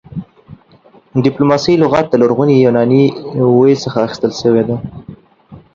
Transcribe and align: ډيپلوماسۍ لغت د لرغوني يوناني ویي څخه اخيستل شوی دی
ډيپلوماسۍ 1.25 1.73
لغت 1.83 2.05
د 2.09 2.13
لرغوني 2.21 2.55
يوناني 2.65 3.03
ویي 3.57 3.75
څخه 3.83 3.97
اخيستل 4.05 4.31
شوی 4.41 4.63
دی 4.67 4.75